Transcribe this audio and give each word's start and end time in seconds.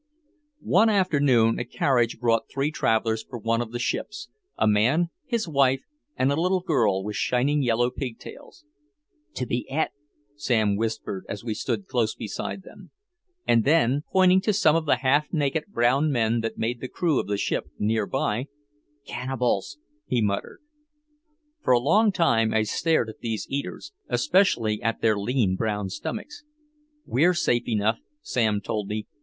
One 0.65 0.89
afternoon 0.89 1.59
a 1.59 1.63
carriage 1.63 2.17
brought 2.19 2.49
three 2.51 2.71
travelers 2.71 3.21
for 3.21 3.37
one 3.37 3.61
of 3.61 3.71
the 3.71 3.77
ships, 3.77 4.29
a 4.57 4.65
man, 4.67 5.11
his 5.27 5.47
wife 5.47 5.83
and 6.15 6.31
a 6.31 6.35
little 6.41 6.61
girl 6.61 7.03
with 7.03 7.15
shining 7.15 7.61
yellow 7.61 7.91
pig 7.91 8.17
tails. 8.17 8.65
"To 9.35 9.45
be 9.45 9.69
et," 9.69 9.91
Sam 10.35 10.75
whispered 10.75 11.23
as 11.29 11.43
we 11.43 11.53
stood 11.53 11.85
close 11.87 12.15
beside 12.15 12.63
them. 12.63 12.89
And 13.47 13.63
then, 13.63 14.01
pointing 14.11 14.41
to 14.41 14.53
some 14.53 14.75
of 14.75 14.87
the 14.87 14.95
half 14.95 15.31
naked 15.31 15.65
brown 15.67 16.11
men 16.11 16.39
that 16.41 16.57
made 16.57 16.81
the 16.81 16.87
crew 16.87 17.19
of 17.19 17.27
the 17.27 17.37
ship 17.37 17.67
near 17.77 18.07
by 18.07 18.47
"cannibals," 19.05 19.77
he 20.07 20.19
muttered. 20.19 20.61
For 21.63 21.73
a 21.73 21.79
long 21.79 22.11
time 22.11 22.55
I 22.55 22.63
stared 22.63 23.07
at 23.09 23.19
these 23.19 23.45
eaters, 23.51 23.93
especially 24.09 24.81
at 24.81 25.01
their 25.01 25.15
lean 25.15 25.55
brown 25.55 25.89
stomachs. 25.89 26.43
"We're 27.05 27.35
safe 27.35 27.67
enough," 27.69 27.99
Sam 28.23 28.61
told 28.61 28.87
me. 28.87 29.05